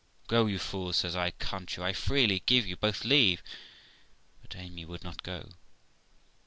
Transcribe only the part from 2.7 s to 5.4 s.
both leave.' But Amy would not